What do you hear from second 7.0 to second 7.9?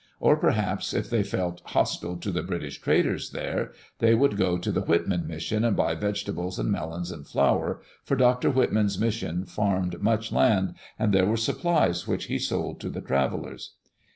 and flour,